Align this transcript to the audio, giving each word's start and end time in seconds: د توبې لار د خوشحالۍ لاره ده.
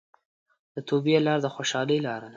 د 0.73 0.75
توبې 0.87 1.15
لار 1.25 1.39
د 1.43 1.47
خوشحالۍ 1.55 1.97
لاره 2.05 2.23
ده. 2.27 2.29